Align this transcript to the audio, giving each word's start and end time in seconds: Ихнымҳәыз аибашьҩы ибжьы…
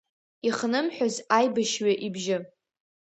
Ихнымҳәыз 0.47 1.15
аибашьҩы 1.37 1.91
ибжьы… 2.05 2.37